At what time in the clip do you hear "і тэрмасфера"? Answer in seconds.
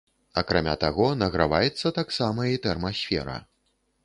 2.55-3.37